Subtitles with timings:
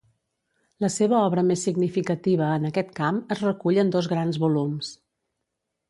[0.85, 4.95] La seva obra més significativa en aquest camp es recull en dos grans volums.